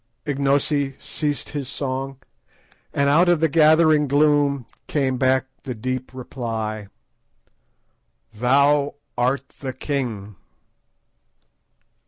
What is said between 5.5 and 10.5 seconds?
the deep reply— "_Thou art the king!